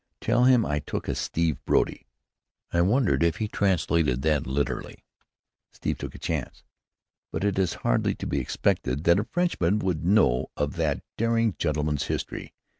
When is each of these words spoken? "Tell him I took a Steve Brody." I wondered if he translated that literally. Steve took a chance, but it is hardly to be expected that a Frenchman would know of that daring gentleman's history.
"Tell 0.19 0.45
him 0.45 0.65
I 0.65 0.79
took 0.79 1.07
a 1.07 1.13
Steve 1.13 1.63
Brody." 1.63 2.07
I 2.73 2.81
wondered 2.81 3.21
if 3.21 3.35
he 3.35 3.47
translated 3.47 4.23
that 4.23 4.47
literally. 4.47 5.05
Steve 5.73 5.99
took 5.99 6.15
a 6.15 6.17
chance, 6.17 6.63
but 7.31 7.43
it 7.43 7.59
is 7.59 7.75
hardly 7.85 8.15
to 8.15 8.25
be 8.25 8.39
expected 8.39 9.03
that 9.03 9.19
a 9.19 9.23
Frenchman 9.25 9.77
would 9.77 10.03
know 10.03 10.49
of 10.57 10.75
that 10.77 11.03
daring 11.19 11.53
gentleman's 11.59 12.07
history. 12.07 12.55